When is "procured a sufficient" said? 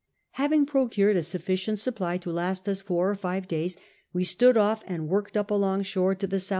0.65-1.77